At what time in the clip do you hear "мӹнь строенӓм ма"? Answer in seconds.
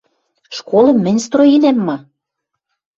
1.05-1.97